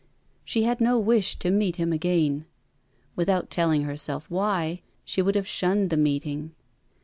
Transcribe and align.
She 0.43 0.63
had 0.63 0.81
no 0.81 0.97
wish 0.97 1.35
to 1.35 1.51
meet 1.51 1.75
him 1.75 1.93
again. 1.93 2.45
Without 3.15 3.51
telling 3.51 3.83
herself 3.83 4.27
why, 4.31 4.81
she 5.05 5.21
would 5.21 5.35
have 5.35 5.47
shunned 5.47 5.91
the 5.91 5.95
meeting. 5.95 6.55